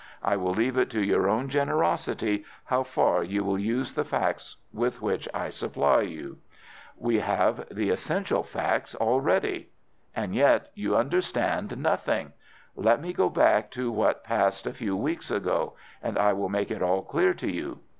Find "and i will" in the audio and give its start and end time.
16.01-16.49